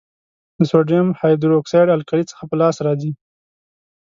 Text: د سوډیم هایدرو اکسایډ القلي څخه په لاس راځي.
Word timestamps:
د 0.57 0.59
سوډیم 0.71 1.07
هایدرو 1.19 1.59
اکسایډ 1.61 1.87
القلي 1.97 2.25
څخه 2.31 2.43
په 2.49 2.55
لاس 2.61 2.75
راځي. 2.85 3.11